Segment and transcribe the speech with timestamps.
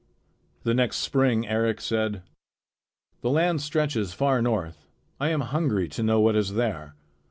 [0.63, 2.23] The next spring Eric said:
[3.21, 4.87] "The land stretches far north.
[5.19, 6.95] I am hungry to know what is there."